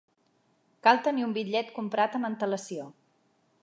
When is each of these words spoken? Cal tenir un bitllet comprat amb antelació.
Cal 0.87 1.03
tenir 1.09 1.27
un 1.27 1.37
bitllet 1.37 1.71
comprat 1.79 2.19
amb 2.21 2.31
antelació. 2.33 2.93